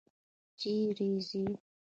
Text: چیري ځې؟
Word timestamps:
چیري 0.59 1.11
ځې؟ 1.27 1.43